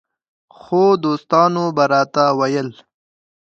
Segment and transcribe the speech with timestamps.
[0.57, 2.69] خو دوستانو به راته ویل